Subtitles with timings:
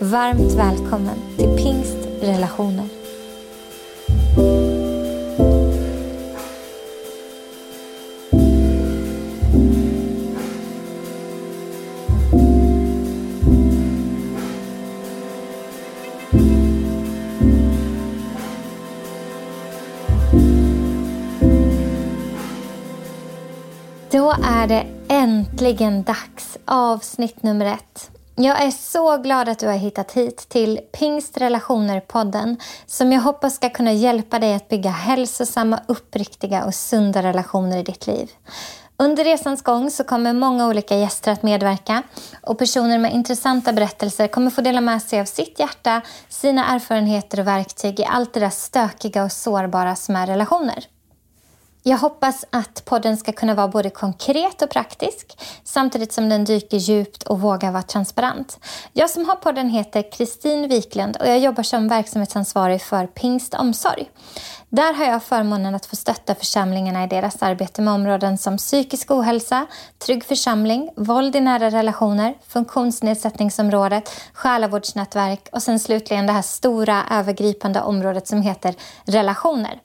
[0.00, 2.88] Varmt välkommen till Pingst Relationer.
[24.10, 26.58] Då är det äntligen dags.
[26.64, 28.17] Avsnitt nummer ett.
[28.40, 33.70] Jag är så glad att du har hittat hit till Pingstrelationer-podden som jag hoppas ska
[33.70, 38.30] kunna hjälpa dig att bygga hälsosamma, uppriktiga och sunda relationer i ditt liv.
[38.96, 42.02] Under resans gång så kommer många olika gäster att medverka
[42.42, 47.40] och personer med intressanta berättelser kommer få dela med sig av sitt hjärta, sina erfarenheter
[47.40, 50.84] och verktyg i allt det där stökiga och sårbara som är relationer.
[51.82, 56.76] Jag hoppas att podden ska kunna vara både konkret och praktisk samtidigt som den dyker
[56.76, 58.58] djupt och vågar vara transparent.
[58.92, 64.10] Jag som har podden heter Kristin Wiklund och jag jobbar som verksamhetsansvarig för Pingst Omsorg.
[64.68, 69.10] Där har jag förmånen att få stötta församlingarna i deras arbete med områden som psykisk
[69.10, 69.66] ohälsa,
[69.98, 77.80] trygg församling, våld i nära relationer, funktionsnedsättningsområdet, själavårdsnätverk och sen slutligen det här stora övergripande
[77.80, 79.80] området som heter relationer.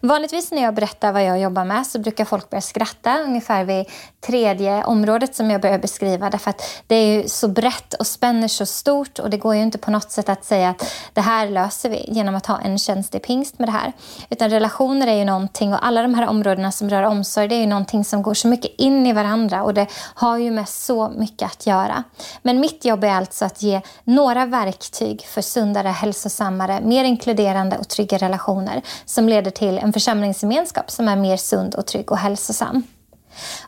[0.00, 3.86] Vanligtvis när jag berättar vad jag jobbar med så brukar folk börja skratta ungefär vid
[4.20, 8.48] tredje området som jag börjar beskriva därför att det är ju så brett och spänner
[8.48, 11.48] så stort och det går ju inte på något sätt att säga att det här
[11.50, 13.92] löser vi genom att ha en tjänst i pingst med det här.
[14.30, 17.60] Utan relationer är ju någonting och alla de här områdena som rör omsorg det är
[17.60, 21.08] ju någonting som går så mycket in i varandra och det har ju med så
[21.08, 22.04] mycket att göra.
[22.42, 27.88] Men mitt jobb är alltså att ge några verktyg för sundare, hälsosammare, mer inkluderande och
[27.88, 32.18] trygga relationer som leder till till en församlingsgemenskap som är mer sund och trygg och
[32.18, 32.82] hälsosam.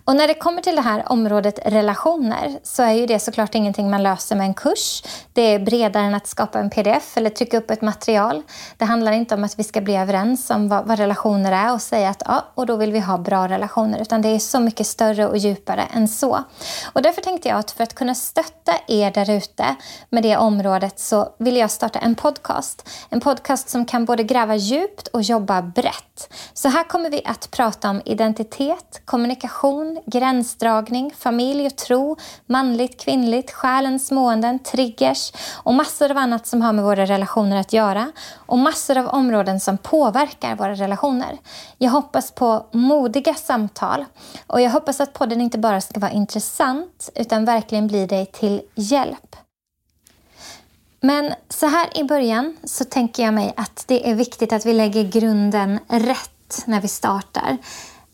[0.04, 3.90] Och när det kommer till det här området relationer så är ju det såklart ingenting
[3.90, 5.02] man löser med en kurs.
[5.32, 8.42] Det är bredare än att skapa en pdf eller trycka upp ett material.
[8.76, 11.82] Det handlar inte om att vi ska bli överens om vad, vad relationer är och
[11.82, 14.02] säga att ja, och då vill vi ha bra relationer.
[14.02, 16.44] Utan det är så mycket större och djupare än så.
[16.92, 19.76] Och därför tänkte jag att för att kunna stötta er där ute
[20.10, 22.88] med det området så vill jag starta en podcast.
[23.10, 26.34] En podcast som kan både gräva djupt och jobba brett.
[26.54, 33.00] Så här kommer vi att prata om identitet, kommunikation relation, gränsdragning, familj och tro, manligt,
[33.00, 35.32] kvinnligt, själens måenden, triggers
[35.64, 38.12] och massor av annat som har med våra relationer att göra
[38.46, 41.38] och massor av områden som påverkar våra relationer.
[41.78, 44.04] Jag hoppas på modiga samtal
[44.46, 48.62] och jag hoppas att podden inte bara ska vara intressant utan verkligen bli dig till
[48.74, 49.36] hjälp.
[51.00, 54.72] Men så här i början så tänker jag mig att det är viktigt att vi
[54.72, 57.58] lägger grunden rätt när vi startar.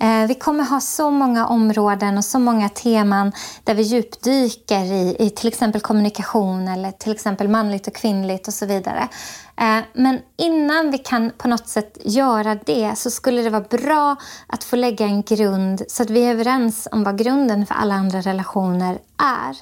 [0.02, 3.32] Eh, vi kommer ha så många områden och så många teman
[3.64, 8.54] där vi djupdyker i, i till exempel kommunikation eller till exempel manligt och kvinnligt och
[8.54, 9.08] så vidare.
[9.56, 14.16] Eh, men innan vi kan på något sätt göra det så skulle det vara bra
[14.46, 17.94] att få lägga en grund så att vi är överens om vad grunden för alla
[17.94, 19.56] andra relationer är.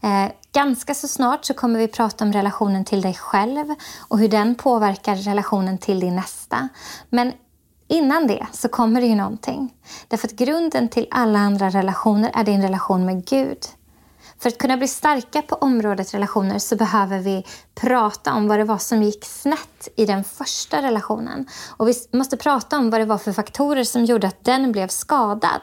[0.00, 3.74] Eh, ganska så snart så kommer vi prata om relationen till dig själv
[4.08, 6.68] och hur den påverkar relationen till din nästa.
[7.10, 7.32] Men
[7.88, 9.74] Innan det så kommer det ju någonting.
[10.08, 13.58] Därför att grunden till alla andra relationer är din relation med Gud.
[14.38, 17.44] För att kunna bli starka på området relationer så behöver vi
[17.74, 21.46] prata om vad det var som gick snett i den första relationen.
[21.76, 24.88] Och vi måste prata om vad det var för faktorer som gjorde att den blev
[24.88, 25.60] skadad.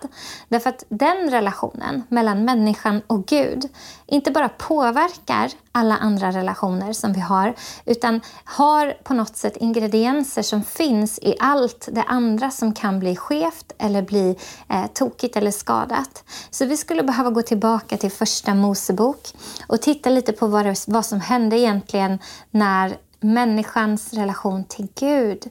[0.50, 3.70] Därför att den relationen mellan människan och Gud
[4.06, 10.42] inte bara påverkar alla andra relationer som vi har, utan har på något sätt ingredienser
[10.42, 14.38] som finns i allt det andra som kan bli skevt eller bli
[14.70, 16.24] eh, tokigt eller skadat.
[16.50, 19.34] Så vi skulle behöva gå tillbaka till första Mosebok
[19.68, 22.20] och titta lite på vad, det, vad som hände egentligen
[22.52, 25.44] när människans relation till Gud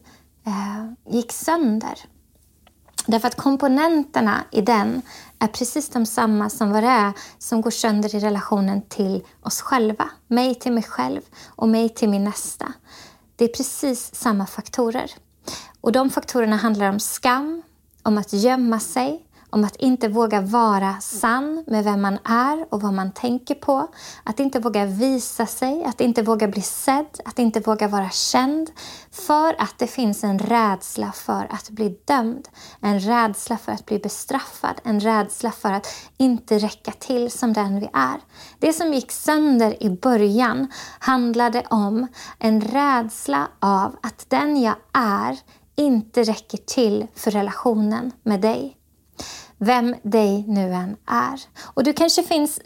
[0.46, 1.98] eh, gick sönder.
[3.06, 5.02] Därför att komponenterna i den
[5.38, 9.60] är precis de samma som vad det är som går sönder i relationen till oss
[9.60, 10.10] själva.
[10.26, 12.72] Mig till mig själv och mig till min nästa.
[13.36, 15.10] Det är precis samma faktorer.
[15.80, 17.62] Och de faktorerna handlar om skam,
[18.02, 19.23] om att gömma sig,
[19.54, 23.88] om att inte våga vara sann med vem man är och vad man tänker på.
[24.24, 28.70] Att inte våga visa sig, att inte våga bli sedd, att inte våga vara känd.
[29.10, 32.48] För att det finns en rädsla för att bli dömd.
[32.80, 34.80] En rädsla för att bli bestraffad.
[34.84, 35.86] En rädsla för att
[36.16, 38.20] inte räcka till som den vi är.
[38.58, 42.06] Det som gick sönder i början handlade om
[42.38, 45.38] en rädsla av att den jag är
[45.76, 48.76] inte räcker till för relationen med dig
[49.64, 51.40] vem dig nu än är.
[51.74, 52.60] Och du kanske finns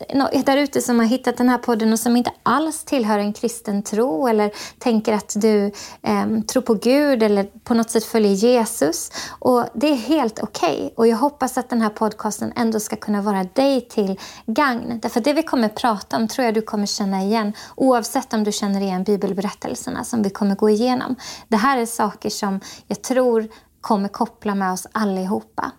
[0.45, 3.83] där ute som har hittat den här podden och som inte alls tillhör en kristen
[3.83, 5.65] tro eller tänker att du
[6.03, 9.11] eh, tror på Gud eller på något sätt följer Jesus.
[9.29, 10.77] Och Det är helt okej.
[10.77, 10.91] Okay.
[10.97, 14.99] Och Jag hoppas att den här podcasten ändå ska kunna vara dig till gagn.
[15.03, 18.53] Därför det vi kommer prata om tror jag du kommer känna igen oavsett om du
[18.53, 21.17] känner igen bibelberättelserna som vi kommer gå igenom.
[21.49, 23.49] Det här är saker som jag tror
[23.81, 25.73] kommer koppla med oss allihopa.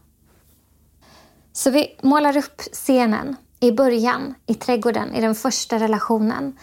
[1.60, 3.36] Så vi målar upp scenen.
[3.60, 6.58] I början, i trädgården, i den första relationen,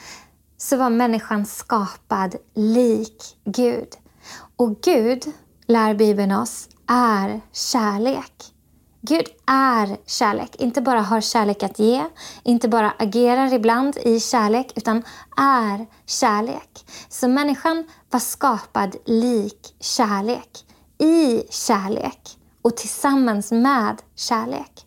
[0.56, 3.88] så var människan skapad lik Gud.
[4.56, 5.25] Och Gud,
[5.66, 8.32] lär Bibeln oss, är kärlek.
[9.00, 10.56] Gud är kärlek.
[10.58, 12.04] Inte bara har kärlek att ge,
[12.42, 15.02] inte bara agerar ibland i kärlek, utan
[15.37, 16.87] är kärlek.
[17.08, 20.64] Så människan var skapad lik kärlek,
[20.99, 24.86] i kärlek och tillsammans med kärlek.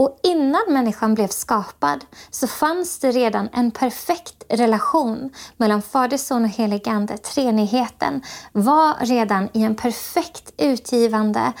[0.00, 6.44] Och innan människan blev skapad så fanns det redan en perfekt relation mellan Fader, Son
[6.44, 7.18] och Helig Ande.
[7.18, 11.52] Treenigheten var redan i en perfekt utgivande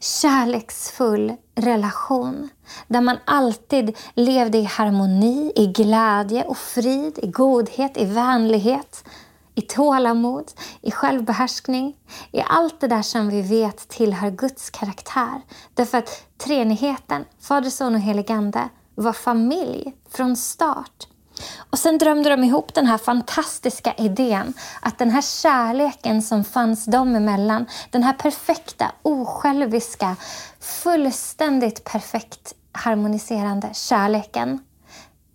[0.00, 2.48] kärleksfull relation
[2.88, 9.04] där man alltid levde i harmoni, i glädje och frid, i godhet, i vänlighet
[9.54, 11.96] i tålamod, i självbehärskning,
[12.32, 15.40] i allt det där som vi vet tillhör Guds karaktär.
[15.74, 21.06] Därför att treenigheten, Fader, Son och Helig Ande, var familj från start.
[21.70, 26.84] Och sen drömde de ihop den här fantastiska idén att den här kärleken som fanns
[26.84, 30.16] dem emellan, den här perfekta, osjälviska,
[30.60, 34.58] fullständigt perfekt harmoniserande kärleken,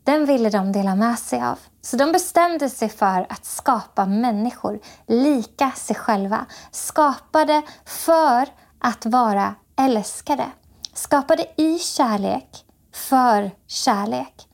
[0.03, 1.59] den ville de dela med sig av.
[1.81, 6.45] Så de bestämde sig för att skapa människor lika sig själva.
[6.71, 8.47] Skapade för
[8.79, 10.45] att vara älskade.
[10.93, 14.47] Skapade i kärlek, för kärlek.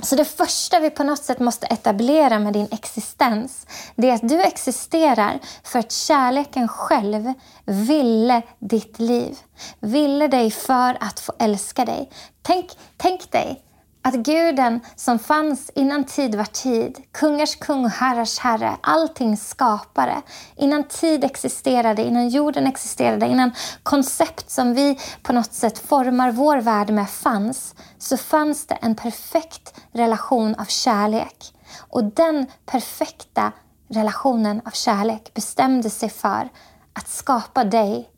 [0.00, 3.66] Så det första vi på något sätt måste etablera med din existens,
[3.96, 7.32] det är att du existerar för att kärleken själv
[7.64, 9.38] ville ditt liv.
[9.80, 12.10] Ville dig för att få älska dig.
[12.42, 13.65] Tänk, tänk dig
[14.06, 20.22] att guden som fanns innan tid var tid, kungars kung och herrars herre, allting skapare.
[20.56, 26.56] Innan tid existerade, innan jorden existerade, innan koncept som vi på något sätt formar vår
[26.56, 31.54] värld med fanns, så fanns det en perfekt relation av kärlek.
[31.78, 33.52] Och den perfekta
[33.88, 36.48] relationen av kärlek bestämde sig för
[36.92, 38.10] att skapa dig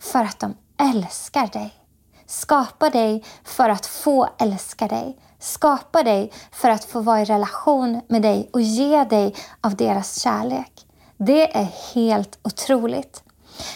[0.00, 1.74] för att de älskar dig.
[2.26, 8.00] Skapa dig för att få älska dig skapa dig för att få vara i relation
[8.08, 10.86] med dig och ge dig av deras kärlek.
[11.16, 13.22] Det är helt otroligt.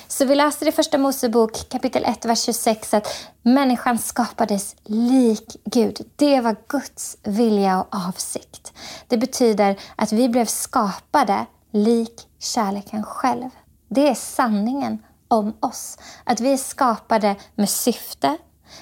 [0.09, 3.07] Så vi läser i Första Mosebok kapitel 1, vers 26 att
[3.43, 6.11] människan skapades lik Gud.
[6.17, 8.73] Det var Guds vilja och avsikt.
[9.09, 13.51] Det betyder att vi blev skapade lik kärleken själv.
[13.89, 15.99] Det är sanningen om oss.
[16.25, 18.37] Att vi är skapade med syfte,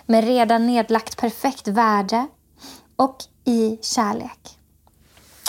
[0.07, 2.27] med redan nedlagt perfekt värde,
[2.97, 4.59] och i kärlek.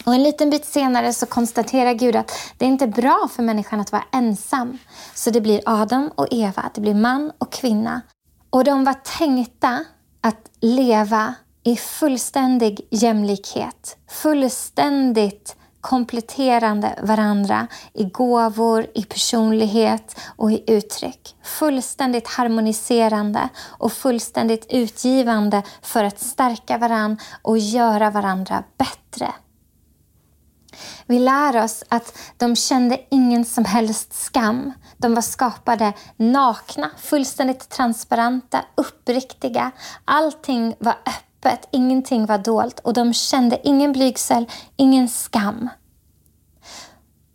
[0.06, 3.44] Och En liten bit senare så konstaterar Gud att det är inte är bra för
[3.44, 4.78] människan att vara ensam.
[5.14, 8.02] Så det blir Adam och Eva, det blir man och kvinna.
[8.50, 9.86] Och de var tänkta
[10.22, 15.56] att leva i fullständig jämlikhet, fullständigt
[15.88, 21.36] kompletterande varandra i gåvor, i personlighet och i uttryck.
[21.44, 29.34] Fullständigt harmoniserande och fullständigt utgivande för att stärka varandra och göra varandra bättre.
[31.06, 34.74] Vi lär oss att de kände ingen som helst skam.
[34.98, 39.72] De var skapade nakna, fullständigt transparenta, uppriktiga.
[40.06, 45.70] Allting var öppet öppet, ingenting var dolt och de kände ingen blygsel, ingen skam.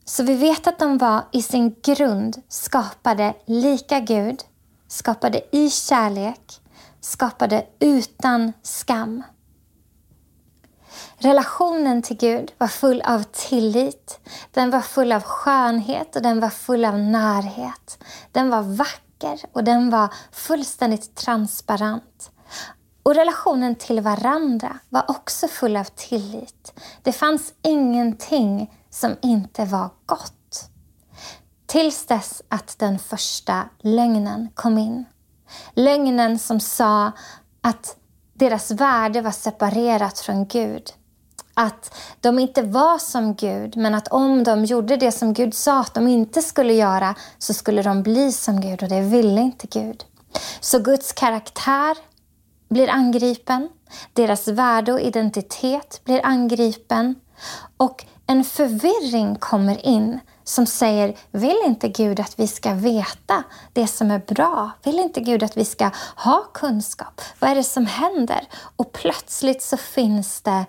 [0.05, 4.41] Så vi vet att de var i sin grund skapade lika Gud,
[4.89, 6.61] skapade i kärlek,
[7.01, 9.23] skapade utan skam.
[11.19, 16.51] Relationen till Gud var full av tillit, den var full av skönhet och den var
[16.51, 18.05] full av närhet.
[18.33, 22.31] Den var vacker vacker och den var fullständigt transparent.
[23.03, 26.81] Och relationen till varandra var också full av tillit.
[27.03, 30.69] Det fanns ingenting som inte var gott.
[31.67, 35.05] Tills dess att den första lögnen kom in.
[35.75, 37.13] Lögnen som sa
[37.61, 37.97] att
[38.35, 40.93] deras värde var separerat från Gud.
[41.55, 45.81] Att de inte var som Gud, men att om de gjorde det som Gud sa
[45.81, 49.67] att de inte skulle göra så skulle de bli som Gud och det ville inte
[49.67, 50.05] Gud.
[50.61, 51.97] Så Guds karaktär
[52.73, 53.69] blir angripen,
[54.13, 57.15] deras värde och identitet blir angripen
[57.77, 63.87] och en förvirring kommer in som säger, vill inte Gud att vi ska veta det
[63.87, 64.71] som är bra?
[64.83, 67.21] Vill inte Gud att vi ska ha kunskap?
[67.39, 68.47] Vad är det som händer?
[68.77, 70.65] Och plötsligt så finns det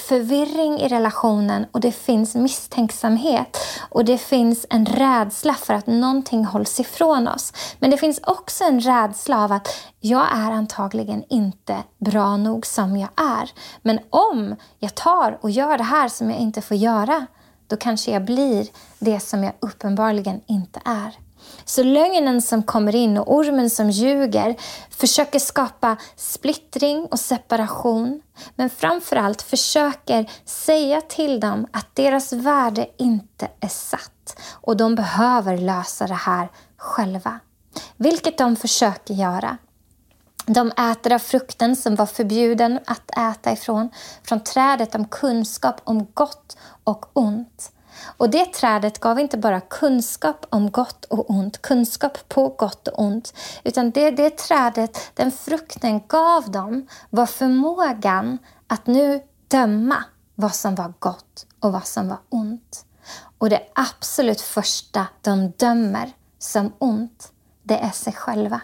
[0.00, 3.56] förvirring i relationen och det finns misstänksamhet
[3.88, 7.52] och det finns en rädsla för att någonting hålls ifrån oss.
[7.78, 9.68] Men det finns också en rädsla av att
[10.00, 13.50] jag är antagligen inte bra nog som jag är.
[13.82, 17.26] Men om jag tar och gör det här som jag inte får göra,
[17.66, 18.66] då kanske jag blir
[18.98, 21.21] det som jag uppenbarligen inte är.
[21.64, 24.56] Så lögnen som kommer in och ormen som ljuger
[24.90, 28.22] försöker skapa splittring och separation.
[28.56, 35.56] Men framförallt försöker säga till dem att deras värde inte är satt och de behöver
[35.56, 37.40] lösa det här själva.
[37.96, 39.58] Vilket de försöker göra.
[40.46, 43.90] De äter av frukten som var förbjuden att äta ifrån,
[44.24, 47.72] från trädet om kunskap om gott och ont.
[48.16, 53.00] Och det trädet gav inte bara kunskap om gott och ont, kunskap på gott och
[53.00, 53.34] ont,
[53.64, 60.74] utan det, det trädet, den frukten gav dem var förmågan att nu döma vad som
[60.74, 62.84] var gott och vad som var ont.
[63.38, 67.32] Och det absolut första de dömer som ont,
[67.62, 68.60] det är sig själva.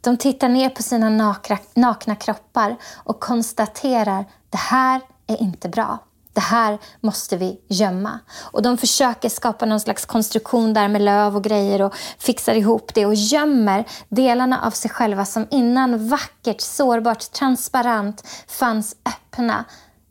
[0.00, 5.98] De tittar ner på sina nakna, nakna kroppar och konstaterar det här är inte bra.
[6.32, 8.18] Det här måste vi gömma.
[8.40, 12.94] Och de försöker skapa någon slags konstruktion där med löv och grejer och fixar ihop
[12.94, 19.64] det och gömmer delarna av sig själva som innan vackert, sårbart, transparent fanns öppna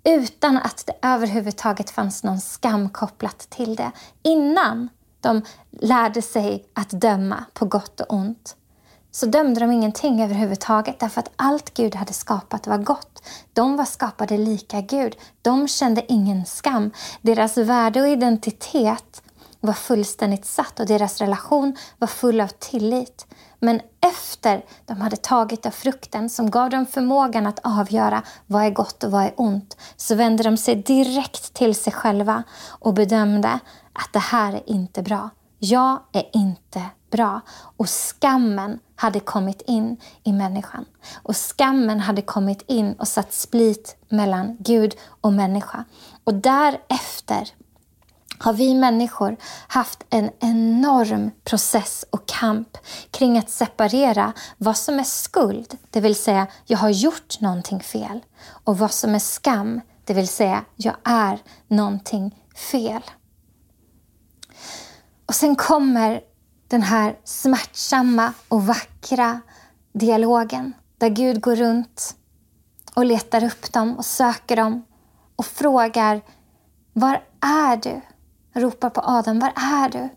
[0.03, 3.91] utan att det överhuvudtaget fanns någon skam kopplat till det.
[4.23, 4.89] Innan
[5.21, 8.55] de lärde sig att döma på gott och ont
[9.11, 13.23] så dömde de ingenting överhuvudtaget därför att allt Gud hade skapat var gott.
[13.53, 15.15] De var skapade lika Gud.
[15.41, 16.91] De kände ingen skam.
[17.21, 19.21] Deras värde och identitet
[19.59, 23.25] var fullständigt satt och deras relation var full av tillit.
[23.59, 28.69] Men efter de hade tagit av frukten som gav dem förmågan att avgöra vad är
[28.69, 33.59] gott och vad är ont så vände de sig direkt till sig själva och bedömde
[33.93, 35.29] att det här är inte bra.
[35.59, 37.41] Jag är inte bra.
[37.77, 40.85] Och skammen hade kommit in i människan.
[41.23, 45.85] Och skammen hade kommit in och satt split mellan Gud och människa.
[46.23, 47.49] Och därefter
[48.37, 52.77] har vi människor haft en enorm process och kamp
[53.11, 58.19] kring att separera vad som är skuld, det vill säga jag har gjort någonting fel,
[58.63, 62.35] och vad som är skam, det vill säga jag är någonting
[62.71, 63.01] fel.
[65.25, 66.21] Och sen kommer
[66.71, 69.41] den här smärtsamma och vackra
[69.93, 72.15] dialogen där Gud går runt
[72.93, 74.85] och letar upp dem och söker dem
[75.35, 76.21] och frågar
[76.93, 78.01] Var är du?
[78.61, 80.09] Ropar på Adam, var är du?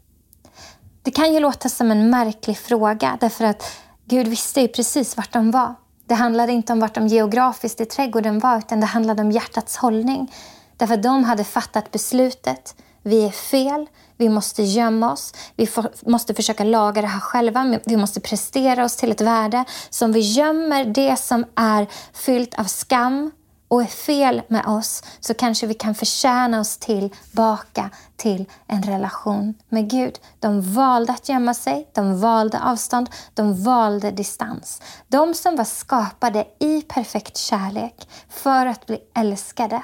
[1.02, 3.62] Det kan ju låta som en märklig fråga därför att
[4.04, 5.74] Gud visste ju precis vart de var.
[6.06, 9.76] Det handlade inte om vart de geografiskt i trädgården var utan det handlade om hjärtats
[9.76, 10.32] hållning.
[10.76, 12.74] Därför att de hade fattat beslutet.
[13.02, 15.68] Vi är fel, vi måste gömma oss, vi
[16.06, 19.64] måste försöka laga det här själva, vi måste prestera oss till ett värde.
[19.90, 23.30] Så om vi gömmer det som är fyllt av skam
[23.68, 29.54] och är fel med oss så kanske vi kan förtjäna oss tillbaka till en relation
[29.68, 30.18] med Gud.
[30.40, 34.82] De valde att gömma sig, de valde avstånd, de valde distans.
[35.08, 39.82] De som var skapade i perfekt kärlek för att bli älskade.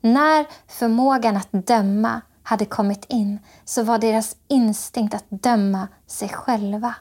[0.00, 6.94] När förmågan att döma hade kommit in så var deras instinkt att döma sig själva.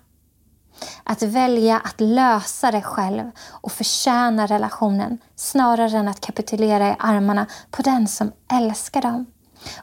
[1.03, 7.45] Att välja att lösa det själv och förtjäna relationen snarare än att kapitulera i armarna
[7.71, 9.25] på den som älskar dem.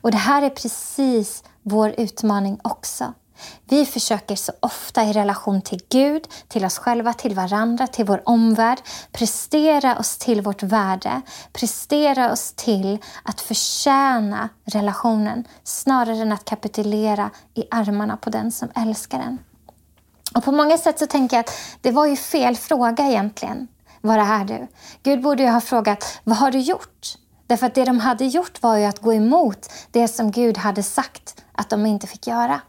[0.00, 3.14] Och det här är precis vår utmaning också.
[3.64, 8.22] Vi försöker så ofta i relation till Gud, till oss själva, till varandra, till vår
[8.24, 8.78] omvärld
[9.12, 11.22] prestera oss till vårt värde,
[11.52, 18.68] prestera oss till att förtjäna relationen snarare än att kapitulera i armarna på den som
[18.74, 19.38] älskar en.
[20.34, 23.68] Och på många sätt så tänker jag att det var ju fel fråga egentligen.
[24.00, 24.66] Var är du?
[25.02, 27.16] Gud borde ju ha frågat, vad har du gjort?
[27.46, 30.82] Därför att det de hade gjort var ju att gå emot det som Gud hade
[30.82, 32.60] sagt att de inte fick göra.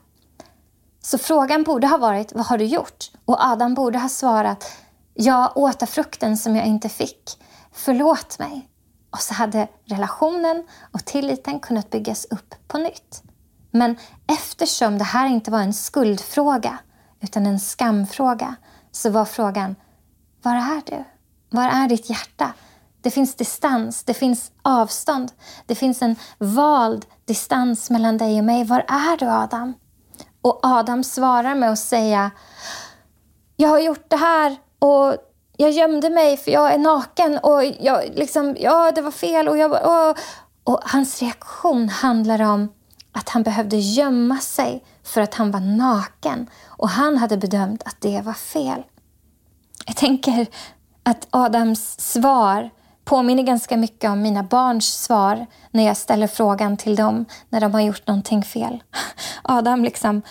[1.06, 3.12] Så frågan borde ha varit, vad har du gjort?
[3.26, 4.72] Och Adam borde ha svarat,
[5.14, 7.40] jag åt av frukten som jag inte fick.
[7.72, 8.70] Förlåt mig.
[9.12, 13.24] Och så hade relationen och tilliten kunnat byggas upp på nytt.
[13.72, 13.96] Men
[14.28, 16.78] eftersom det här inte var en skuldfråga
[17.22, 18.56] utan en skamfråga
[18.92, 19.76] så var frågan,
[20.42, 21.04] var är du?
[21.50, 22.54] Var är ditt hjärta?
[23.02, 25.32] Det finns distans, det finns avstånd.
[25.66, 28.64] Det finns en vald distans mellan dig och mig.
[28.64, 29.74] Var är du Adam?
[30.44, 32.32] Och Adam svarar med att säga
[33.56, 35.16] Jag har gjort det här och
[35.58, 39.58] jag gömde mig för jag är naken och jag liksom, ja det var fel och
[39.58, 40.18] jag och,
[40.64, 42.74] och hans reaktion handlar om
[43.12, 48.02] att han behövde gömma sig för att han var naken och han hade bedömt att
[48.02, 48.84] det var fel.
[49.86, 50.48] Jag tänker
[51.04, 52.70] att Adams svar
[53.06, 57.74] påminner ganska mycket om mina barns svar när jag ställer frågan till dem när de
[57.74, 58.84] har gjort någonting fel.
[59.42, 60.22] Adam liksom,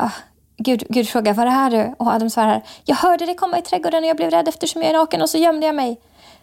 [0.00, 0.12] oh,
[0.56, 1.94] Gud, Gud frågar var är du?
[1.98, 4.90] Och Adam svarar, jag hörde dig komma i trädgården och jag blev rädd eftersom jag
[4.90, 6.00] är naken och så gömde jag mig.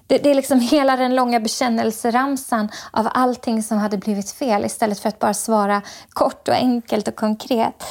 [0.08, 5.00] Det, det, är liksom hela den långa bekännelseramsan av allting som hade blivit fel istället
[5.00, 7.84] för att bara svara kort och enkelt och konkret.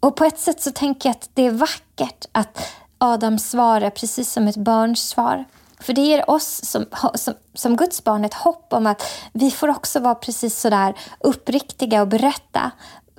[0.00, 3.90] Och på ett sätt så tänker jag att det är vackert att Adams svar är
[3.90, 5.44] precis som ett barns svar.
[5.84, 9.68] För det ger oss som, som, som Guds barn ett hopp om att vi får
[9.68, 12.70] också vara precis sådär uppriktiga och berätta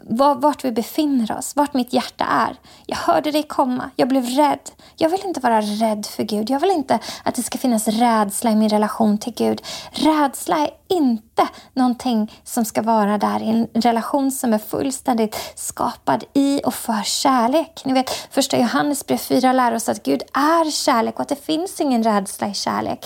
[0.10, 2.56] vart vi befinner oss, vart mitt hjärta är.
[2.86, 4.72] Jag hörde dig komma, jag blev rädd.
[4.96, 6.50] Jag vill inte vara rädd för Gud.
[6.50, 9.62] Jag vill inte att det ska finnas rädsla i min relation till Gud.
[9.92, 16.24] Rädsla är inte någonting som ska vara där i en relation som är fullständigt skapad
[16.34, 17.82] i och för kärlek.
[17.86, 21.82] Ni vet, första Johannesbrev 4 lär oss att Gud är kärlek och att det finns
[21.82, 23.06] ingen rädsla i kärlek.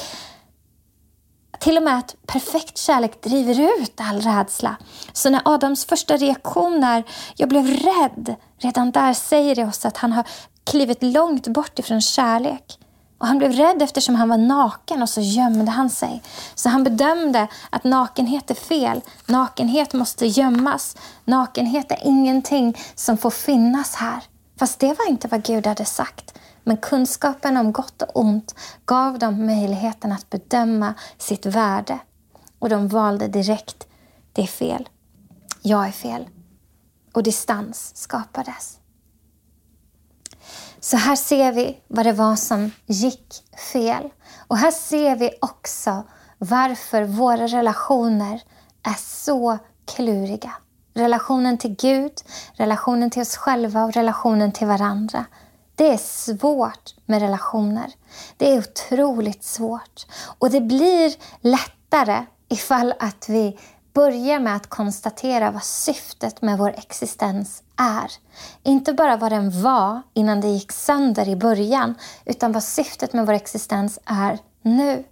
[1.59, 4.75] Till och med att perfekt kärlek driver ut all rädsla.
[5.13, 7.03] Så när Adams första reaktion är
[7.35, 10.27] ”jag blev rädd”, redan där säger det oss att han har
[10.63, 12.79] klivit långt bort ifrån kärlek.
[13.17, 16.21] Och Han blev rädd eftersom han var naken och så gömde han sig.
[16.55, 19.01] Så han bedömde att nakenhet är fel.
[19.25, 20.97] Nakenhet måste gömmas.
[21.25, 24.23] Nakenhet är ingenting som får finnas här.
[24.59, 26.33] Fast det var inte vad Gud hade sagt.
[26.63, 31.99] Men kunskapen om gott och ont gav dem möjligheten att bedöma sitt värde.
[32.59, 33.87] Och de valde direkt,
[34.33, 34.89] det är fel.
[35.61, 36.27] Jag är fel.
[37.13, 38.79] Och distans skapades.
[40.79, 43.43] Så här ser vi vad det var som gick
[43.73, 44.09] fel.
[44.47, 46.03] Och här ser vi också
[46.37, 48.41] varför våra relationer
[48.83, 50.53] är så kluriga.
[50.93, 52.13] Relationen till Gud,
[52.53, 55.25] relationen till oss själva och relationen till varandra.
[55.79, 57.91] Det är svårt med relationer.
[58.37, 60.05] Det är otroligt svårt.
[60.39, 63.59] Och det blir lättare ifall att vi
[63.93, 68.11] börjar med att konstatera vad syftet med vår existens är.
[68.63, 73.25] Inte bara vad den var innan det gick sönder i början, utan vad syftet med
[73.25, 75.03] vår existens är nu.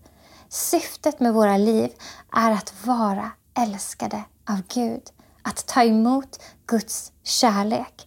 [0.50, 1.90] Syftet med våra liv
[2.36, 5.04] är att vara älskade av Gud.
[5.42, 8.07] Att ta emot Guds kärlek.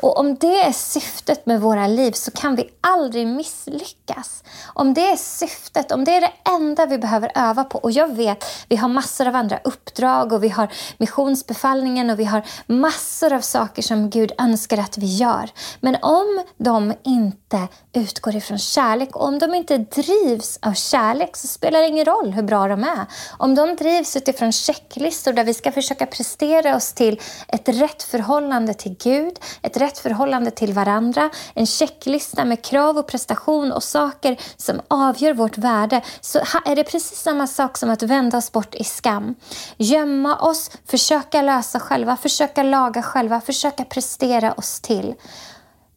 [0.00, 4.44] Och om det är syftet med våra liv så kan vi aldrig misslyckas.
[4.74, 7.78] Om det är syftet, om det är det enda vi behöver öva på.
[7.78, 12.24] Och jag vet, vi har massor av andra uppdrag och vi har missionsbefallningen och vi
[12.24, 15.50] har massor av saker som Gud önskar att vi gör.
[15.80, 21.46] Men om de inte utgår ifrån kärlek och om de inte drivs av kärlek så
[21.46, 23.06] spelar det ingen roll hur bra de är.
[23.38, 28.74] Om de drivs utifrån checklistor där vi ska försöka prestera oss till ett rätt förhållande
[28.74, 34.40] till Gud, ett rätt förhållande till varandra, en checklista med krav och prestation och saker
[34.56, 38.74] som avgör vårt värde, så är det precis samma sak som att vända oss bort
[38.74, 39.34] i skam.
[39.76, 45.14] Gömma oss, försöka lösa själva, försöka laga själva, försöka prestera oss till.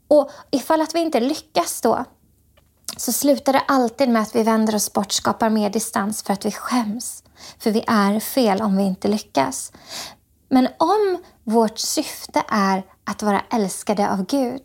[0.08, 2.06] Och ifall att vi inte lyckas då,
[2.97, 6.45] så slutar det alltid med att vi vänder oss bort, skapar mer distans för att
[6.45, 7.24] vi skäms.
[7.60, 9.71] För vi är fel om vi inte lyckas.
[10.52, 14.62] Men om vårt syfte är att vara älskade av Gud.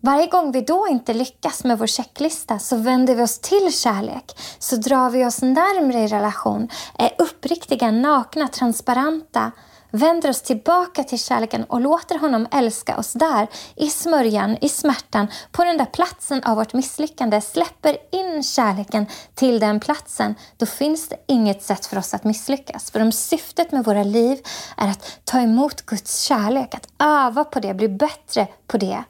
[0.00, 4.38] Varje gång vi då inte lyckas med vår checklista så vänder vi oss till kärlek,
[4.58, 9.52] så drar vi oss närmre i relation, är uppriktiga, nakna, transparenta
[9.92, 15.26] vänder oss tillbaka till kärleken och låter honom älska oss där, i smörjan, i smärtan,
[15.52, 21.08] på den där platsen av vårt misslyckande, släpper in kärleken till den platsen, då finns
[21.08, 22.90] det inget sätt för oss att misslyckas.
[22.90, 24.38] För om syftet med våra liv
[24.76, 29.04] är att ta emot Guds kärlek, att öva på det, bli bättre på det,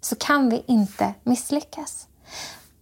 [0.00, 2.06] så kan vi inte misslyckas.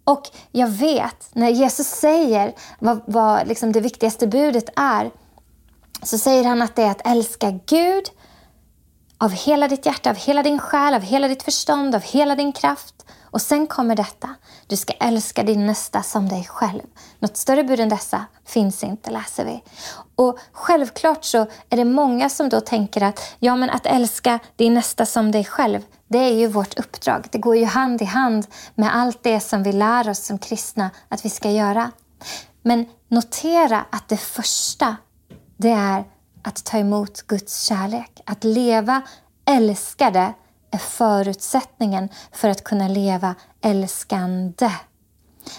[0.04, 5.10] Och jag vet, när Jesus säger vad, vad liksom det viktigaste budet är,
[6.02, 8.04] så säger han att det är att älska Gud
[9.18, 12.52] av hela ditt hjärta, av hela din själ, av hela ditt förstånd, av hela din
[12.52, 12.94] kraft.
[13.30, 14.34] Och sen kommer detta.
[14.66, 16.82] Du ska älska din nästa som dig själv.
[17.18, 19.62] Något större bud än dessa finns inte, läser vi.
[20.16, 24.74] Och självklart så är det många som då tänker att ja, men att älska din
[24.74, 27.28] nästa som dig själv, det är ju vårt uppdrag.
[27.30, 30.90] Det går ju hand i hand med allt det som vi lär oss som kristna
[31.08, 31.90] att vi ska göra.
[32.62, 34.96] Men notera att det första,
[35.58, 36.04] det är
[36.42, 38.20] att ta emot Guds kärlek.
[38.26, 39.02] Att leva
[39.44, 40.34] älskade
[40.70, 44.70] är förutsättningen för att kunna leva älskande.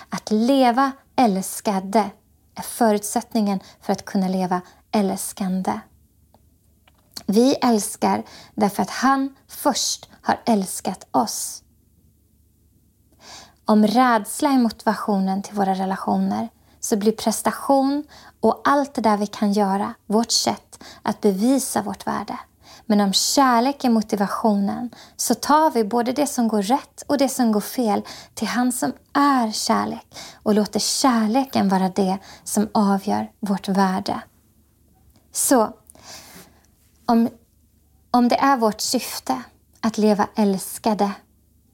[0.09, 2.09] Att leva älskade
[2.55, 5.79] är förutsättningen för att kunna leva älskande.
[7.25, 8.23] Vi älskar
[8.55, 11.63] därför att han först har älskat oss.
[13.65, 16.49] Om rädsla är motivationen till våra relationer
[16.80, 18.04] så blir prestation
[18.39, 22.39] och allt det där vi kan göra vårt sätt att bevisa vårt värde.
[22.86, 27.30] Men om kärlek är motivationen så tar vi både det som går rätt och det
[27.30, 28.02] som går fel
[28.34, 34.22] till han som är kärlek och låter kärleken vara det som avgör vårt värde.
[35.32, 35.74] Så
[37.06, 37.30] om,
[38.12, 39.42] om det är vårt syfte
[39.82, 41.12] att leva älskade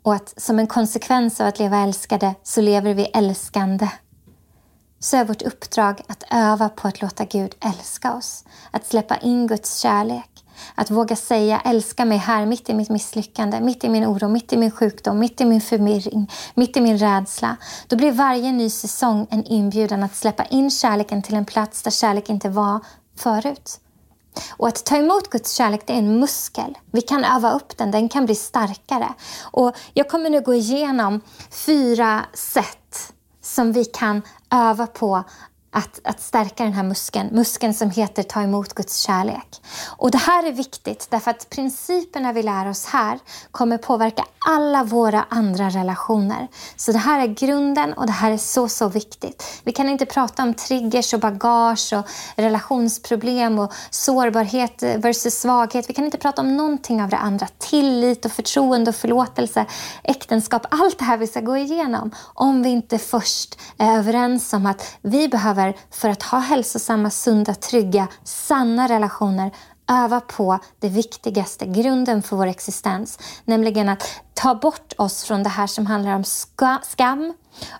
[0.03, 3.89] och att som en konsekvens av att leva älskade så lever vi älskande
[5.05, 8.43] så är vårt uppdrag att öva på att låta Gud älska oss.
[8.71, 10.29] Att släppa in Guds kärlek.
[10.75, 14.53] Att våga säga älska mig här mitt i mitt misslyckande, mitt i min oro, mitt
[14.53, 17.57] i min sjukdom, mitt i min förvirring, mitt i min rädsla.
[17.87, 21.91] Då blir varje ny säsong en inbjudan att släppa in kärleken till en plats där
[21.91, 22.79] kärlek inte var
[23.17, 23.79] förut.
[24.49, 26.77] Och att ta emot Guds kärlek det är en muskel.
[26.91, 29.13] Vi kan öva upp den, den kan bli starkare.
[29.41, 33.11] Och jag kommer nu gå igenom fyra sätt
[33.45, 34.21] som vi kan
[34.87, 35.23] på
[35.75, 39.61] att, att stärka den här muskeln, muskeln som heter ta emot Guds kärlek.
[39.97, 43.19] Och Det här är viktigt därför att principerna vi lär oss här
[43.51, 46.47] kommer påverka alla våra andra relationer.
[46.75, 49.61] Så det här är grunden och det här är så, så viktigt.
[49.63, 55.89] Vi kan inte prata om triggers och bagage och relationsproblem och sårbarhet versus svaghet.
[55.89, 57.47] Vi kan inte prata om någonting av det andra.
[57.57, 59.65] Tillit och förtroende och förlåtelse,
[60.03, 64.65] äktenskap, allt det här vi ska gå igenom om vi inte först är överens om
[64.65, 69.51] att vi behöver för att ha hälsosamma, sunda, trygga, sanna relationer
[69.91, 73.19] öva på det viktigaste, grunden för vår existens.
[73.45, 77.33] Nämligen att ta bort oss från det här som handlar om ska, skam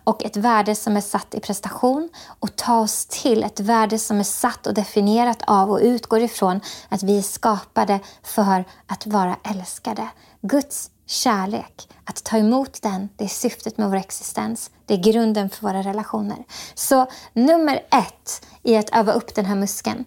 [0.04, 4.20] och ett värde som är satt i prestation och ta oss till ett värde som
[4.20, 9.36] är satt och definierat av och utgår ifrån att vi är skapade för att vara
[9.44, 10.08] älskade.
[10.42, 14.72] Guds kärlek, att ta emot den, det är syftet med vår existens.
[14.86, 16.38] Det är grunden för våra relationer.
[16.76, 20.06] Så nummer ett i att öva upp den här muskeln.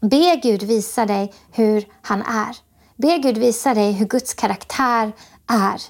[0.00, 2.56] Be Gud visa dig hur han är.
[2.96, 5.12] Be Gud visa dig hur Guds karaktär
[5.46, 5.80] är.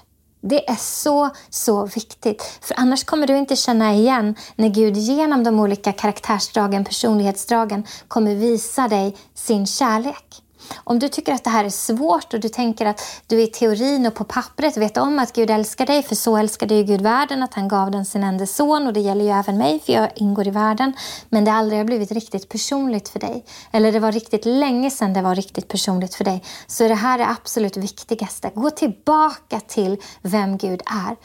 [0.41, 2.59] Det är så, så viktigt.
[2.61, 8.35] För annars kommer du inte känna igen när Gud genom de olika karaktärsdragen, personlighetsdragen kommer
[8.35, 10.44] visa dig sin kärlek.
[10.83, 14.05] Om du tycker att det här är svårt och du tänker att du i teorin
[14.05, 17.43] och på pappret vet om att Gud älskar dig, för så älskade ju Gud världen
[17.43, 20.09] att han gav den sin enda son och det gäller ju även mig för jag
[20.15, 20.93] ingår i världen.
[21.29, 23.45] Men det aldrig har blivit riktigt personligt för dig.
[23.71, 26.43] Eller det var riktigt länge sedan det var riktigt personligt för dig.
[26.67, 28.51] Så det här är absolut viktigaste.
[28.55, 31.15] Gå tillbaka till vem Gud är.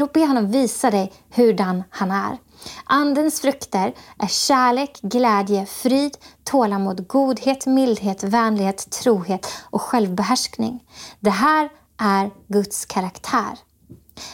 [0.00, 2.49] Låt be honom visa dig hurdan han är.
[2.84, 10.84] Andens frukter är kärlek, glädje, frid, tålamod, godhet, mildhet, vänlighet, trohet och självbehärskning.
[11.20, 11.68] Det här
[11.98, 13.58] är Guds karaktär.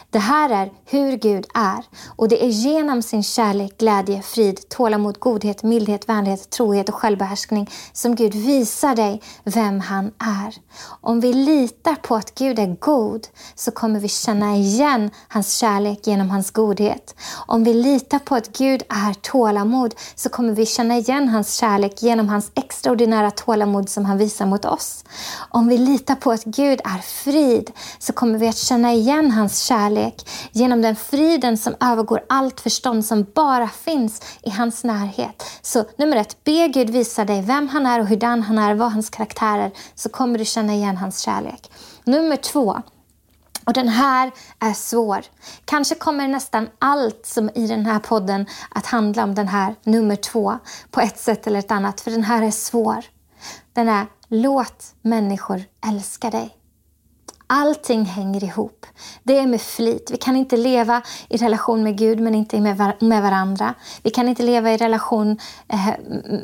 [0.09, 1.83] Det här är hur Gud är
[2.15, 7.69] och det är genom sin kärlek, glädje, frid, tålamod, godhet, mildhet, vänlighet, trohet och självbehärskning
[7.93, 10.55] som Gud visar dig vem han är.
[11.01, 16.07] Om vi litar på att Gud är god så kommer vi känna igen hans kärlek
[16.07, 17.15] genom hans godhet.
[17.47, 22.03] Om vi litar på att Gud är tålamod så kommer vi känna igen hans kärlek
[22.03, 25.03] genom hans extraordinära tålamod som han visar mot oss.
[25.49, 29.59] Om vi litar på att Gud är frid så kommer vi att känna igen hans
[29.59, 35.43] kärlek kärlek, genom den friden som övergår allt förstånd som bara finns i hans närhet.
[35.61, 38.91] Så nummer ett, be Gud visa dig vem han är och hurdan han är, vad
[38.91, 41.71] hans karaktär är, så kommer du känna igen hans kärlek.
[42.03, 42.81] Nummer två,
[43.65, 45.21] och den här är svår.
[45.65, 50.15] Kanske kommer nästan allt som i den här podden att handla om den här nummer
[50.15, 50.59] två
[50.91, 53.05] på ett sätt eller ett annat, för den här är svår.
[53.73, 56.57] Den är låt människor älska dig.
[57.47, 58.85] Allting hänger ihop.
[59.23, 60.09] Det är med flit.
[60.11, 63.73] Vi kan inte leva i relation med Gud men inte med, med varandra.
[64.03, 65.89] Vi kan inte leva i relation eh,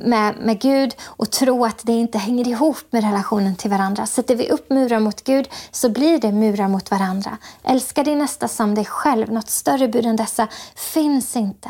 [0.06, 4.06] med, med Gud och tro att det inte hänger ihop med relationen till varandra.
[4.06, 7.38] Sätter vi upp murar mot Gud så blir det murar mot varandra.
[7.64, 9.32] Älska din nästa som dig själv.
[9.32, 11.70] Något större bud än dessa finns inte.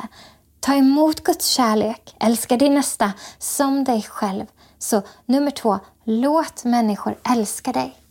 [0.60, 2.16] Ta emot Guds kärlek.
[2.20, 4.46] Älska din nästa som dig själv.
[4.80, 8.03] Så nummer två, låt människor älska dig.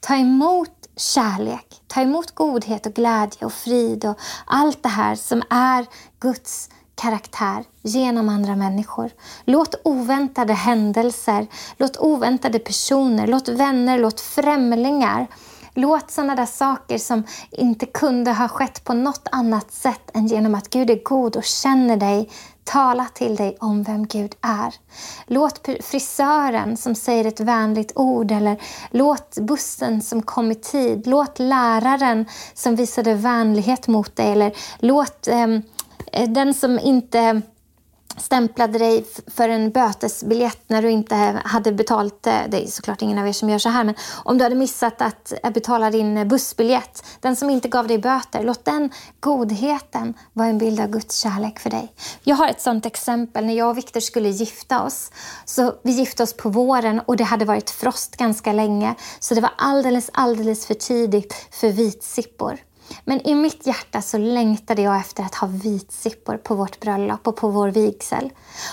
[0.00, 5.42] Ta emot kärlek, ta emot godhet och glädje och frid och allt det här som
[5.50, 5.86] är
[6.20, 9.10] Guds karaktär genom andra människor.
[9.44, 15.26] Låt oväntade händelser, låt oväntade personer, låt vänner, låt främlingar
[15.78, 20.54] Låt sådana där saker som inte kunde ha skett på något annat sätt än genom
[20.54, 22.30] att Gud är god och känner dig
[22.66, 24.74] tala till dig om vem Gud är.
[25.26, 31.38] Låt frisören som säger ett vänligt ord eller låt bussen som kom i tid, låt
[31.38, 35.62] läraren som visade vänlighet mot dig eller låt ehm,
[36.12, 37.42] eh, den som inte
[38.16, 43.18] stämplade dig för en bötesbiljett när du inte hade betalat, eh, det är såklart ingen
[43.18, 46.16] av er som gör så här, men om du hade missat att eh, betala din
[46.16, 50.86] eh, bussbiljett, den som inte gav dig böter, låt den godheten vara en bild av
[50.86, 51.92] Guds kärlek för dig.
[52.22, 55.10] Jag har ett sånt exempel när jag och Viktor skulle gifta oss.
[55.44, 59.40] Så vi gifte oss på våren och det hade varit frost ganska länge, så det
[59.40, 62.58] var alldeles, alldeles för tidigt för vitsippor.
[63.04, 67.36] Men i mitt hjärta så längtade jag efter att ha vitsippor på vårt bröllop och
[67.36, 68.30] på vår vigsel.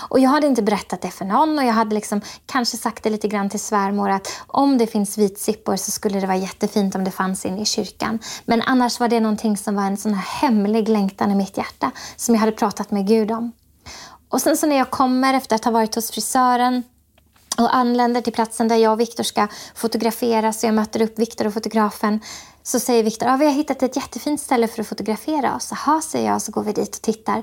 [0.08, 3.10] Och jag hade inte berättat det för någon och jag hade liksom kanske sagt det
[3.10, 7.04] lite grann till svärmor att om det finns vitsippor så skulle det vara jättefint om
[7.04, 8.18] det fanns inne i kyrkan.
[8.44, 11.90] Men annars var det någonting som var en sån här hemlig längtan i mitt hjärta
[12.16, 13.52] som jag hade pratat med Gud om.
[14.28, 16.82] Och sen så när jag kommer efter att ha varit hos frisören
[17.58, 21.46] och anländer till platsen där jag och Viktor ska fotograferas och jag möter upp Viktor
[21.46, 22.20] och fotografen
[22.66, 25.70] så säger Viktor, ah, vi har hittat ett jättefint ställe för att fotografera oss.
[25.70, 27.42] Jaha, säger jag, så går vi dit och tittar.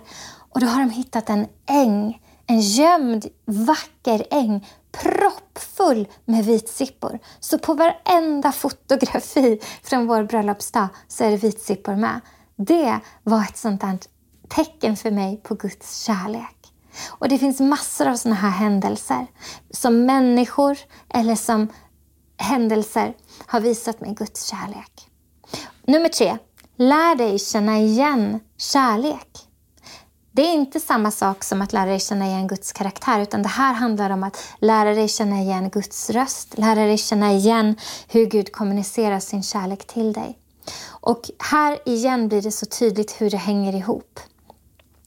[0.50, 7.20] Och då har de hittat en äng, en gömd, vacker äng, proppfull med vitsippor.
[7.40, 12.20] Så på varenda fotografi från vår bröllopsdag så är det vitsippor med.
[12.56, 13.98] Det var ett sånt där
[14.50, 16.74] tecken för mig på Guds kärlek.
[17.10, 19.28] Och det finns massor av såna här händelser
[19.72, 20.78] som människor
[21.10, 21.68] eller som
[22.38, 23.14] händelser
[23.46, 25.11] har visat mig Guds kärlek.
[25.92, 26.38] Nummer tre.
[26.76, 29.28] Lär dig känna igen kärlek.
[30.32, 33.50] Det är inte samma sak som att lära dig känna igen Guds karaktär, utan det
[33.50, 37.76] här handlar om att lära dig känna igen Guds röst, lära dig känna igen
[38.08, 40.38] hur Gud kommunicerar sin kärlek till dig.
[40.88, 44.20] Och här igen blir det så tydligt hur det hänger ihop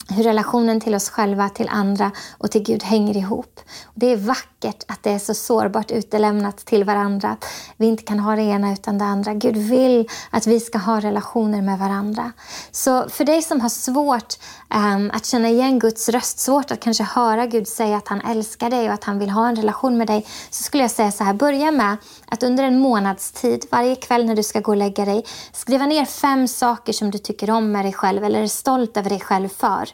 [0.09, 3.61] hur relationen till oss själva, till andra och till Gud hänger ihop.
[3.95, 7.37] Det är vackert att det är så sårbart utelämnat till varandra.
[7.77, 9.35] Vi inte kan ha det ena utan det andra.
[9.35, 12.33] Gud vill att vi ska ha relationer med varandra.
[12.71, 14.35] Så för dig som har svårt
[14.75, 18.71] um, att känna igen Guds röst, svårt att kanske höra Gud säga att han älskar
[18.71, 21.25] dig och att han vill ha en relation med dig, så skulle jag säga så
[21.25, 21.97] här, börja med
[22.35, 25.87] att under en månads tid, varje kväll när du ska gå och lägga dig, skriva
[25.87, 29.21] ner fem saker som du tycker om med dig själv eller är stolt över dig
[29.21, 29.89] själv för.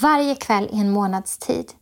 [0.00, 1.72] Varje kväll i en månads tid.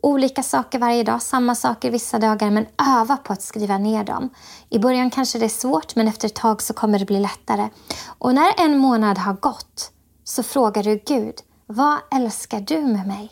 [0.00, 2.66] Olika saker varje dag, samma saker vissa dagar, men
[2.98, 4.30] öva på att skriva ner dem.
[4.70, 7.68] I början kanske det är svårt, men efter ett tag så kommer det bli lättare.
[8.18, 9.90] Och när en månad har gått
[10.24, 11.34] så frågar du Gud,
[11.66, 13.30] vad älskar du med mig?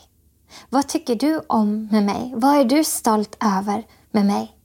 [0.69, 2.33] Vad tycker du om med mig?
[2.35, 4.60] Vad är du stolt över med mig?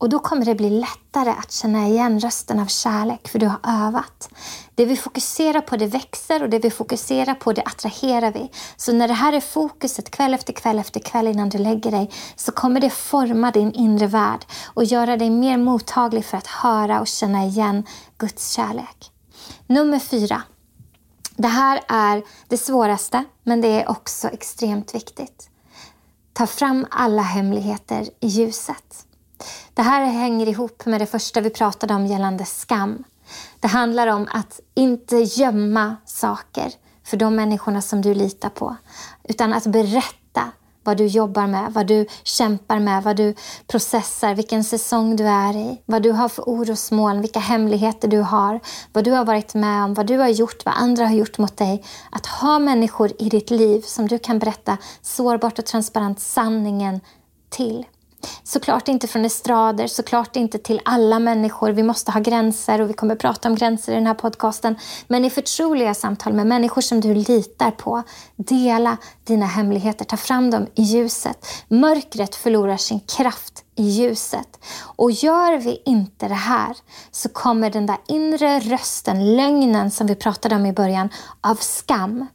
[0.00, 3.86] Och då kommer det bli lättare att känna igen rösten av kärlek, för du har
[3.86, 4.28] övat.
[4.74, 8.50] Det vi fokuserar på det växer och det vi fokuserar på det attraherar vi.
[8.76, 12.10] Så när det här är fokuset kväll efter kväll efter kväll innan du lägger dig
[12.36, 17.00] så kommer det forma din inre värld och göra dig mer mottaglig för att höra
[17.00, 17.86] och känna igen
[18.18, 19.12] Guds kärlek.
[19.66, 20.42] Nummer fyra.
[21.36, 25.50] Det här är det svåraste, men det är också extremt viktigt.
[26.32, 29.06] Ta fram alla hemligheter i ljuset.
[29.74, 33.04] Det här hänger ihop med det första vi pratade om gällande skam.
[33.60, 36.72] Det handlar om att inte gömma saker
[37.04, 38.76] för de människorna som du litar på.
[39.24, 40.50] Utan att berätta
[40.84, 43.34] vad du jobbar med, vad du kämpar med, vad du
[43.66, 48.60] processar, vilken säsong du är i, vad du har för orosmoln, vilka hemligheter du har,
[48.92, 51.56] vad du har varit med om, vad du har gjort, vad andra har gjort mot
[51.56, 51.84] dig.
[52.10, 57.00] Att ha människor i ditt liv som du kan berätta sårbart och transparent sanningen
[57.48, 57.84] till.
[58.44, 61.70] Såklart inte från estrader, såklart inte till alla människor.
[61.70, 64.76] Vi måste ha gränser och vi kommer prata om gränser i den här podcasten.
[65.08, 68.02] Men i förtroliga samtal med människor som du litar på,
[68.36, 71.46] dela dina hemligheter, ta fram dem i ljuset.
[71.68, 74.64] Mörkret förlorar sin kraft i ljuset.
[74.96, 76.76] Och gör vi inte det här
[77.10, 81.08] så kommer den där inre rösten, lögnen som vi pratade om i början,
[81.40, 82.26] av skam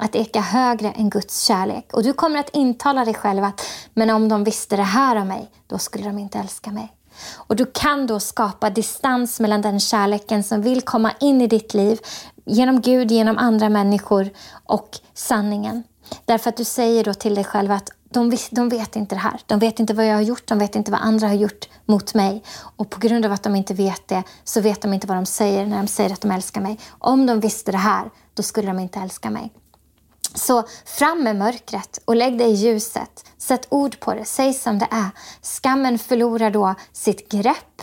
[0.00, 1.92] att eka högre än Guds kärlek.
[1.92, 5.28] Och du kommer att intala dig själv att men om de visste det här om
[5.28, 6.92] mig, då skulle de inte älska mig.
[7.34, 11.74] Och du kan då skapa distans mellan den kärleken som vill komma in i ditt
[11.74, 11.98] liv
[12.44, 14.30] genom Gud, genom andra människor
[14.66, 15.82] och sanningen.
[16.24, 19.40] Därför att du säger då till dig själv att de, de vet inte det här.
[19.46, 22.14] De vet inte vad jag har gjort, de vet inte vad andra har gjort mot
[22.14, 22.42] mig.
[22.76, 25.26] Och på grund av att de inte vet det så vet de inte vad de
[25.26, 26.78] säger när de säger att de älskar mig.
[26.98, 29.52] Om de visste det här, då skulle de inte älska mig.
[30.34, 33.24] Så fram med mörkret och lägg det i ljuset.
[33.38, 35.10] Sätt ord på det, säg som det är.
[35.42, 37.82] Skammen förlorar då sitt grepp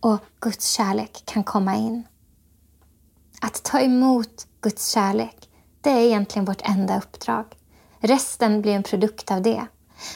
[0.00, 2.06] och Guds kärlek kan komma in.
[3.40, 5.48] Att ta emot Guds kärlek,
[5.80, 7.46] det är egentligen vårt enda uppdrag.
[8.00, 9.66] Resten blir en produkt av det.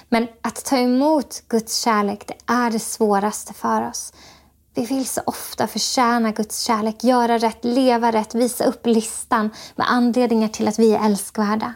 [0.08, 4.12] Men att ta emot Guds kärlek, det är det svåraste för oss.
[4.74, 9.90] Vi vill så ofta förtjäna Guds kärlek, göra rätt, leva rätt, visa upp listan med
[9.90, 11.74] anledningar till att vi är älskvärda.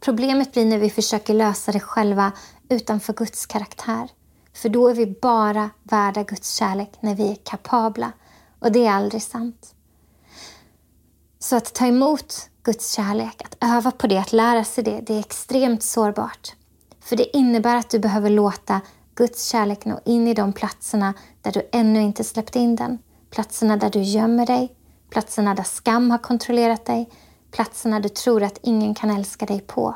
[0.00, 2.32] Problemet blir när vi försöker lösa det själva
[2.68, 4.08] utanför Guds karaktär.
[4.54, 8.12] För då är vi bara värda Guds kärlek när vi är kapabla.
[8.58, 9.74] Och det är aldrig sant.
[11.38, 15.14] Så att ta emot Guds kärlek, att öva på det, att lära sig det, det
[15.14, 16.54] är extremt sårbart.
[17.00, 18.80] För det innebär att du behöver låta
[19.14, 22.98] Guds kärlek nå in i de platserna där du ännu inte släppt in den.
[23.30, 24.74] Platserna där du gömmer dig,
[25.10, 27.10] platserna där skam har kontrollerat dig,
[27.50, 29.94] platserna du tror att ingen kan älska dig på.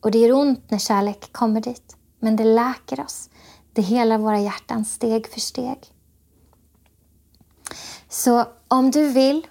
[0.00, 3.30] Och det gör ont när kärlek kommer dit, men det läker oss.
[3.72, 5.78] Det helar våra hjärtan steg för steg.
[8.08, 9.46] Så om du vill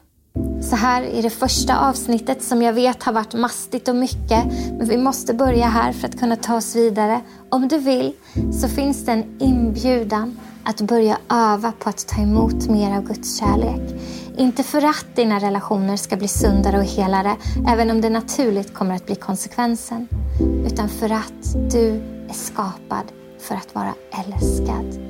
[0.61, 4.45] så här i det första avsnittet som jag vet har varit mastigt och mycket.
[4.77, 7.21] Men vi måste börja här för att kunna ta oss vidare.
[7.49, 8.13] Om du vill
[8.61, 13.39] så finns det en inbjudan att börja öva på att ta emot mer av Guds
[13.39, 14.01] kärlek.
[14.37, 17.35] Inte för att dina relationer ska bli sundare och helare,
[17.67, 20.07] även om det naturligt kommer att bli konsekvensen.
[20.65, 21.89] Utan för att du
[22.29, 23.05] är skapad
[23.39, 25.01] för att vara älskad.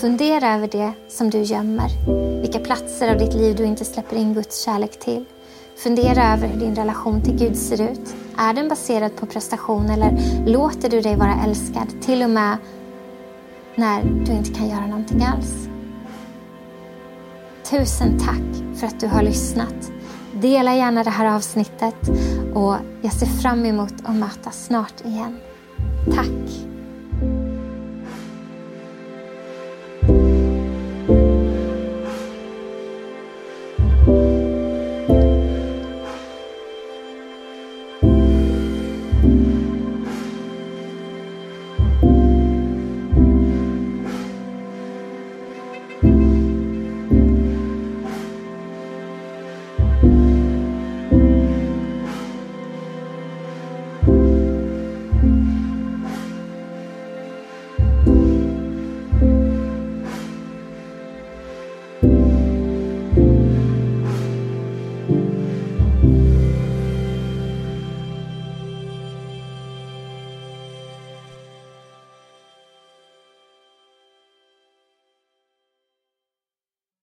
[0.00, 1.90] Fundera över det som du gömmer.
[2.40, 5.24] Vilka platser av ditt liv du inte släpper in Guds kärlek till.
[5.76, 8.14] Fundera över hur din relation till Gud ser ut.
[8.36, 12.56] Är den baserad på prestation eller låter du dig vara älskad till och med
[13.74, 15.68] när du inte kan göra någonting alls?
[17.70, 19.90] Tusen tack för att du har lyssnat.
[20.32, 22.08] Dela gärna det här avsnittet
[22.54, 25.38] och jag ser fram emot att mötas snart igen.
[26.14, 26.67] Tack!